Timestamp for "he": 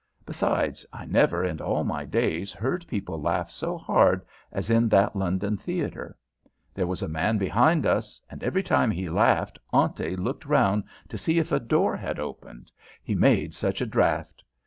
8.89-9.11, 13.03-13.13